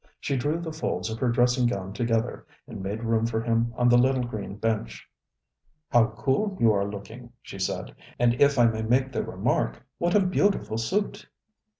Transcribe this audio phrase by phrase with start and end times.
[0.19, 3.87] She drew the folds of her dressing gown together, and made room for him on
[3.87, 5.07] the little green bench.
[5.93, 10.15] ŌĆ£How cool you are looking, ŌĆØ she said; ŌĆ£and if I may make the remarkŌĆöwhat
[10.15, 11.27] a beautiful suit!